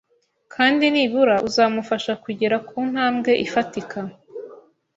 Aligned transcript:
kandi 0.53 0.83
nibura 0.93 1.35
uzamufasha 1.47 2.13
kugera 2.23 2.55
ku 2.67 2.77
ntambwe 2.91 3.31
ifatika 3.45 3.99